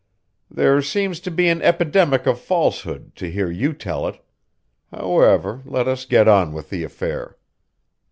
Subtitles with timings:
[0.49, 4.19] "There seems to be an epidemic of falsehood, to hear you tell it.
[4.91, 7.37] However, let us get on with the affair."